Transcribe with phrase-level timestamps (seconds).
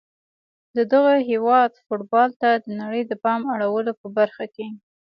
[0.75, 4.67] د دغه هیواد فوتبال ته د نړۍ د پام اړولو په برخه کې